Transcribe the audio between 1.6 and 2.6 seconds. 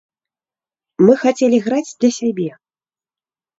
граць для сябе.